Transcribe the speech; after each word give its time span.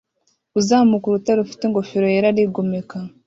Uzamuka 0.59 1.05
urutare 1.07 1.37
rufite 1.39 1.63
ingofero 1.65 2.05
yera 2.13 2.27
arigomeka 2.31 2.97